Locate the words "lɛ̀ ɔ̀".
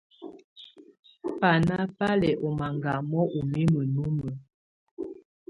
2.21-2.51